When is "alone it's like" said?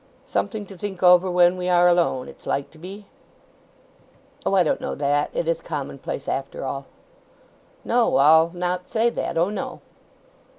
1.87-2.71